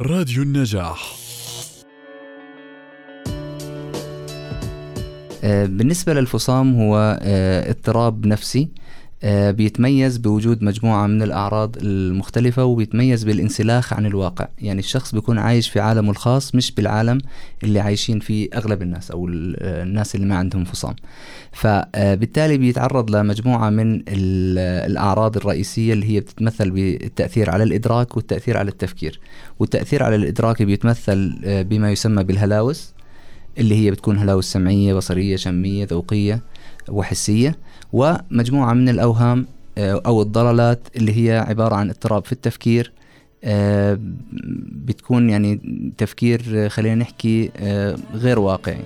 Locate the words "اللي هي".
25.92-26.20, 33.58-33.90, 40.96-41.38